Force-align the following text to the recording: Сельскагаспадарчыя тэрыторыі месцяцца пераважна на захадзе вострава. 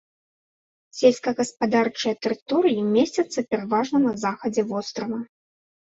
Сельскагаспадарчыя 0.99 2.13
тэрыторыі 2.27 2.85
месцяцца 2.97 3.39
пераважна 3.53 3.97
на 4.07 4.13
захадзе 4.23 4.61
вострава. 4.73 5.19